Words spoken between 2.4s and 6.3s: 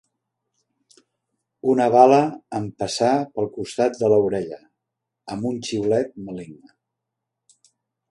em passà pel costat de l'orella, amb un xiulet